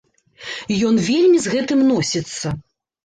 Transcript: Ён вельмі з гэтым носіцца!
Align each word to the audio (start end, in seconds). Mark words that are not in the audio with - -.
Ён 0.87 0.95
вельмі 1.09 1.37
з 1.45 1.53
гэтым 1.57 1.79
носіцца! 1.91 2.47